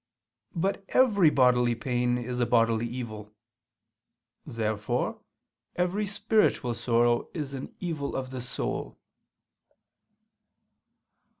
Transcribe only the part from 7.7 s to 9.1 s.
evil of the soul.